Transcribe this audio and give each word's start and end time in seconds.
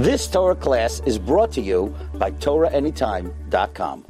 This 0.00 0.26
Torah 0.28 0.56
class 0.56 1.02
is 1.04 1.18
brought 1.18 1.52
to 1.52 1.60
you 1.60 1.94
by 2.14 2.30
TorahAnytime.com. 2.30 4.06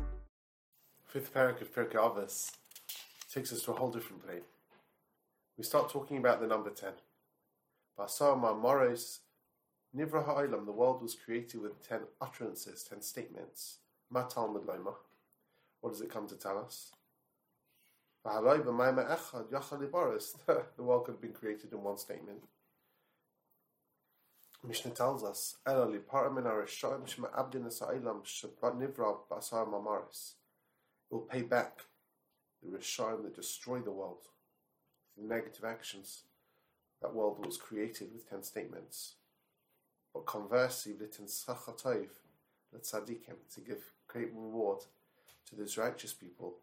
Fifth 1.08 1.34
parak 1.34 1.60
of 1.60 1.74
Pirkei 1.74 1.96
Avos 1.96 2.52
takes 3.34 3.52
us 3.52 3.64
to 3.64 3.72
a 3.72 3.74
whole 3.74 3.90
different 3.90 4.24
plane. 4.24 4.42
We 5.58 5.64
start 5.64 5.90
talking 5.90 6.18
about 6.18 6.40
the 6.40 6.46
number 6.46 6.70
10. 6.70 6.90
Basar 7.98 8.38
Moros, 8.38 9.18
Nivra 9.92 10.24
Ha'ilam, 10.24 10.64
the 10.64 10.70
world 10.70 11.02
was 11.02 11.16
created 11.16 11.60
with 11.60 11.84
10 11.88 12.02
utterances, 12.20 12.84
10 12.84 13.02
statements. 13.02 13.78
Matal 14.14 14.48
Medloma. 14.48 14.94
What 15.80 15.90
does 15.90 16.02
it 16.02 16.12
come 16.12 16.28
to 16.28 16.36
tell 16.36 16.58
us? 16.58 16.92
The 18.24 18.40
world 20.78 21.06
could 21.06 21.14
have 21.14 21.20
been 21.20 21.32
created 21.32 21.72
in 21.72 21.82
one 21.82 21.98
statement. 21.98 22.44
Mishnah 24.62 24.90
tells 24.90 25.24
us, 25.24 25.56
It 25.66 25.70
will 31.10 31.20
pay 31.20 31.42
back 31.42 31.80
the 32.62 32.68
Rishayim 32.76 33.22
that 33.22 33.34
destroy 33.34 33.80
the 33.80 33.90
world, 33.90 34.28
the 35.16 35.24
negative 35.26 35.64
actions. 35.64 36.24
That 37.00 37.14
world 37.14 37.44
was 37.44 37.56
created 37.56 38.12
with 38.12 38.28
ten 38.28 38.42
statements. 38.42 39.14
But 40.12 40.26
conversely, 40.26 40.94
let 41.00 41.12
tzaddikim, 42.82 43.36
to 43.54 43.60
give 43.60 43.92
great 44.06 44.30
reward 44.34 44.80
to 45.46 45.56
those 45.56 45.78
righteous 45.78 46.12
people, 46.12 46.58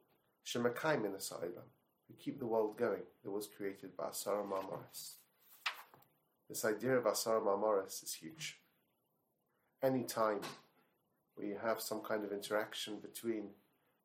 Shemakaim 0.46 1.06
in 1.06 1.14
who 1.14 2.14
keep 2.20 2.38
the 2.40 2.46
world 2.46 2.78
going 2.78 3.02
that 3.24 3.32
was 3.32 3.48
created 3.48 3.98
by 3.98 4.06
Asara 4.06 4.48
Ma'amaros. 4.48 5.16
This 6.50 6.64
idea 6.64 6.98
of 6.98 7.04
Asara 7.04 7.44
Ma'amaros 7.44 8.04
is 8.04 8.14
huge. 8.14 8.58
Any 9.84 10.04
time 10.04 10.40
where 11.36 11.46
you 11.46 11.58
have 11.62 11.82
some 11.82 12.00
kind 12.00 12.24
of 12.24 12.32
interaction 12.32 13.00
between 13.00 13.50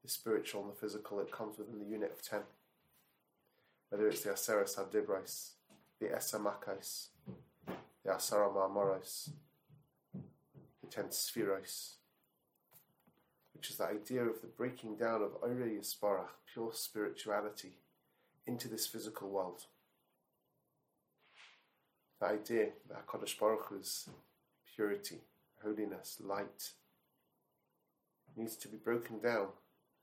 the 0.02 0.08
spiritual 0.08 0.62
and 0.62 0.72
the 0.72 0.76
physical, 0.76 1.20
it 1.20 1.30
comes 1.30 1.56
within 1.56 1.78
the 1.78 1.86
unit 1.86 2.10
of 2.10 2.20
ten. 2.20 2.40
Whether 3.90 4.08
it's 4.08 4.22
the 4.22 4.30
Aseres 4.30 4.76
Hadibrais, 4.76 5.50
the 6.00 6.06
Esamakais, 6.06 7.06
the 8.04 8.10
Asara 8.10 8.52
Ma'amaros, 8.52 9.30
the 10.12 10.88
ten 10.90 11.04
Sefiros, 11.04 11.92
which 13.54 13.70
is 13.70 13.76
the 13.76 13.86
idea 13.86 14.24
of 14.24 14.40
the 14.40 14.48
breaking 14.48 14.96
down 14.96 15.22
of 15.22 15.36
Ore 15.40 15.50
Yisparach, 15.50 16.30
pure 16.52 16.72
spirituality, 16.72 17.78
into 18.48 18.66
this 18.66 18.88
physical 18.88 19.28
world 19.28 19.66
the 22.22 22.28
idea 22.28 22.68
that 22.88 23.06
HaKadosh 23.06 23.38
Baruch 23.38 23.66
Hu's 23.68 24.08
purity, 24.74 25.18
holiness, 25.62 26.18
light 26.20 26.70
needs 28.36 28.56
to 28.56 28.68
be 28.68 28.76
broken 28.76 29.18
down 29.18 29.48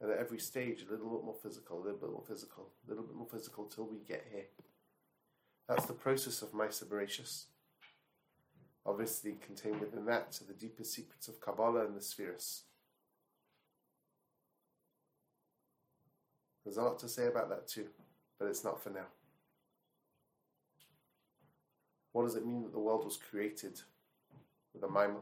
and 0.02 0.12
at 0.12 0.18
every 0.18 0.40
stage 0.40 0.86
a 0.88 0.92
little 0.92 1.10
bit 1.10 1.24
more 1.24 1.36
physical, 1.42 1.78
a 1.78 1.84
little 1.84 1.98
bit 1.98 2.12
more 2.12 2.24
physical, 2.28 2.68
a 2.86 2.90
little 2.90 3.06
bit 3.06 3.16
more 3.16 3.28
physical 3.32 3.66
till 3.66 3.86
we 3.86 3.98
get 4.08 4.26
here. 4.32 4.46
That's 5.68 5.86
the 5.86 5.94
process 5.94 6.42
of 6.42 6.52
Maisa 6.52 6.86
Bereshis. 6.86 7.46
Obviously, 8.86 9.38
contained 9.46 9.80
within 9.80 10.06
that 10.06 10.40
are 10.42 10.48
the 10.48 10.60
deepest 10.60 10.94
secrets 10.94 11.28
of 11.28 11.40
Kabbalah 11.40 11.86
and 11.86 11.96
the 11.96 12.02
spheres. 12.02 12.64
There's 16.64 16.78
a 16.78 16.82
lot 16.82 17.00
to 17.00 17.10
say 17.10 17.28
about 17.28 17.50
that 17.50 17.68
too, 17.68 17.88
but 18.38 18.48
it's 18.48 18.64
not 18.64 18.82
for 18.82 18.90
now. 18.90 19.08
What 22.12 22.24
does 22.24 22.36
it 22.36 22.46
mean 22.46 22.64
that 22.64 22.72
the 22.72 22.80
world 22.80 23.06
was 23.06 23.18
created 23.18 23.82
with 24.74 24.84
a 24.84 24.88
ma'amar? 24.88 25.22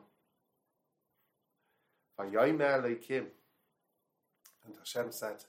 And 4.66 4.76
Hashem 4.80 5.12
said, 5.12 5.46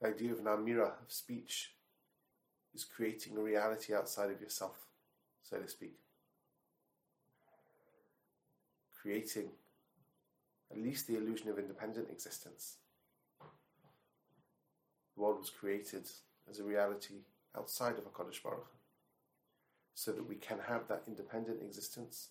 the 0.00 0.08
idea 0.08 0.32
of 0.32 0.40
namira, 0.40 0.92
of 1.02 1.10
speech, 1.10 1.72
is 2.74 2.84
creating 2.84 3.36
a 3.36 3.40
reality 3.40 3.94
outside 3.94 4.30
of 4.30 4.40
yourself, 4.40 4.86
so 5.42 5.58
to 5.58 5.68
speak. 5.68 5.98
Creating 9.00 9.50
at 10.70 10.78
least 10.78 11.06
the 11.06 11.16
illusion 11.16 11.48
of 11.48 11.58
independent 11.58 12.10
existence. 12.10 12.76
The 15.14 15.22
world 15.22 15.38
was 15.40 15.50
created 15.50 16.08
as 16.50 16.58
a 16.58 16.64
reality 16.64 17.24
outside 17.56 17.98
of 17.98 18.06
a 18.06 18.10
Kodesh 18.10 18.42
Baruch 18.42 18.66
so 19.94 20.12
that 20.12 20.28
we 20.28 20.34
can 20.34 20.58
have 20.66 20.88
that 20.88 21.02
independent 21.06 21.62
existence 21.62 22.30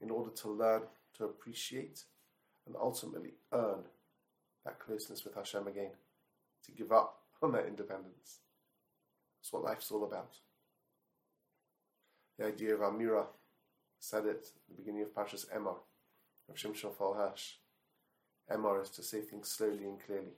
in 0.00 0.10
order 0.10 0.30
to 0.30 0.48
learn 0.48 0.82
to 1.16 1.24
appreciate 1.24 2.04
and 2.66 2.74
ultimately 2.76 3.34
earn 3.52 3.84
that 4.64 4.78
closeness 4.78 5.24
with 5.24 5.34
Hashem 5.34 5.66
again, 5.66 5.92
to 6.64 6.72
give 6.72 6.92
up 6.92 7.22
on 7.42 7.52
that 7.52 7.66
independence. 7.66 8.40
That's 9.38 9.52
what 9.52 9.64
life's 9.64 9.90
all 9.90 10.04
about. 10.04 10.34
The 12.38 12.46
idea 12.46 12.74
of 12.74 12.80
Amira 12.80 13.26
said 13.98 14.26
it 14.26 14.46
at 14.46 14.68
the 14.68 14.74
beginning 14.74 15.02
of 15.02 15.14
Parshas 15.14 15.46
Emor, 15.54 15.76
of 16.48 16.56
Shimshon 16.56 16.94
Falhash. 16.94 17.54
Emor 18.50 18.82
is 18.82 18.90
to 18.90 19.02
say 19.02 19.20
things 19.20 19.48
slowly 19.48 19.84
and 19.84 20.00
clearly. 20.04 20.36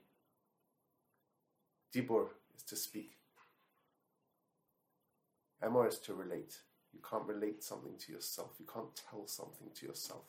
Dibur 1.94 2.28
is 2.56 2.62
to 2.64 2.76
speak. 2.76 3.16
Emor 5.64 5.88
is 5.88 5.98
to 6.00 6.14
relate. 6.14 6.58
You 6.92 7.00
can't 7.08 7.26
relate 7.26 7.62
something 7.62 7.94
to 7.98 8.12
yourself. 8.12 8.56
You 8.58 8.66
can't 8.72 8.94
tell 9.10 9.26
something 9.26 9.68
to 9.74 9.86
yourself. 9.86 10.24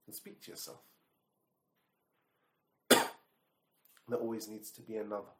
You 0.00 0.12
can 0.12 0.14
speak 0.14 0.40
to 0.42 0.50
yourself. 0.52 0.80
there 2.90 4.18
always 4.18 4.48
needs 4.48 4.70
to 4.72 4.82
be 4.82 4.96
another. 4.96 5.34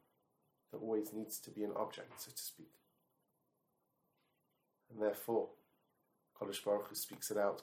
There 0.71 0.81
always 0.81 1.13
needs 1.13 1.39
to 1.41 1.51
be 1.51 1.65
an 1.65 1.73
object, 1.77 2.21
so 2.21 2.31
to 2.31 2.43
speak. 2.43 2.73
And 4.91 5.03
therefore, 5.03 5.49
Kodesh 6.41 6.65
Baruch 6.65 6.89
Hu 6.89 6.95
speaks 6.95 7.31
it 7.31 7.39
out. 7.39 7.63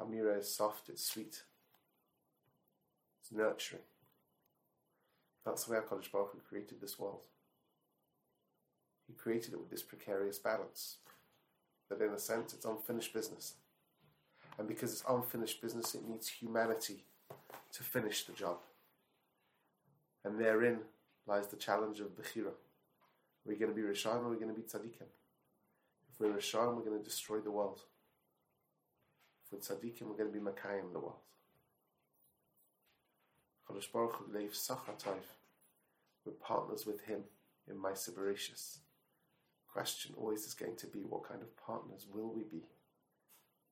Amira 0.00 0.38
is 0.38 0.54
soft, 0.54 0.88
it's 0.88 1.06
sweet, 1.06 1.42
it's 3.20 3.32
nurturing. 3.32 3.82
That's 5.46 5.64
the 5.64 5.72
way 5.72 5.78
HaKadosh 5.78 6.10
Baruch 6.10 6.32
Hu 6.32 6.40
created 6.46 6.80
this 6.80 6.98
world. 6.98 7.22
He 9.06 9.14
created 9.14 9.52
it 9.52 9.60
with 9.60 9.70
this 9.70 9.82
precarious 9.82 10.40
balance. 10.40 10.96
That 11.88 12.02
in 12.02 12.10
a 12.10 12.18
sense 12.18 12.52
it's 12.52 12.64
unfinished 12.64 13.14
business. 13.14 13.54
And 14.58 14.66
because 14.66 14.90
it's 14.92 15.04
unfinished 15.08 15.62
business, 15.62 15.94
it 15.94 16.08
needs 16.08 16.28
humanity 16.28 17.04
to 17.72 17.82
finish 17.84 18.24
the 18.24 18.32
job. 18.32 18.56
And 20.24 20.40
therein 20.40 20.78
lies 21.28 21.46
the 21.46 21.56
challenge 21.56 22.00
of 22.00 22.16
Bechira. 22.16 22.48
Are 22.48 23.48
we 23.48 23.54
going 23.54 23.72
to 23.72 23.76
be 23.76 23.86
Rishon 23.86 24.22
or 24.22 24.26
are 24.26 24.30
we 24.30 24.36
going 24.36 24.52
to 24.52 24.60
be 24.60 24.62
Tzaddikim? 24.62 25.06
If 26.12 26.18
we're 26.18 26.32
Rishon, 26.32 26.74
we're 26.74 26.82
going 26.82 26.98
to 26.98 27.04
destroy 27.04 27.38
the 27.38 27.52
world. 27.52 27.82
If 29.44 29.52
we're 29.52 29.58
Tzaddikim, 29.60 30.02
we're 30.02 30.16
going 30.16 30.32
to 30.32 30.36
be 30.36 30.44
Makayim 30.44 30.92
the 30.92 30.98
world. 30.98 31.20
Kadosh 33.70 33.92
Baruch 33.92 34.14
Hu 34.14 34.24
Leiv 34.36 34.50
Sachatayv. 34.50 35.35
We're 36.26 36.32
partners 36.32 36.84
with 36.84 37.00
him 37.02 37.20
in 37.70 37.78
my 37.78 37.92
Bereshis. 37.92 38.78
Question 39.72 40.14
always 40.16 40.44
is 40.44 40.54
going 40.54 40.76
to 40.76 40.86
be 40.86 41.00
what 41.00 41.28
kind 41.28 41.40
of 41.40 41.56
partners 41.56 42.06
will 42.12 42.32
we 42.34 42.42
be? 42.42 42.64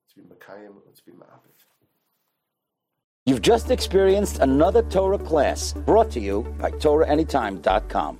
To 0.09 0.15
be 0.15 0.21
Makayim 0.21 0.75
or 0.75 0.93
to 0.93 1.05
be 1.05 1.11
Ma'abit? 1.11 1.65
You've 3.25 3.41
just 3.41 3.71
experienced 3.71 4.39
another 4.39 4.83
Torah 4.83 5.17
class 5.17 5.73
brought 5.73 6.11
to 6.11 6.19
you 6.19 6.43
by 6.59 6.71
TorahAnytime.com. 6.71 8.19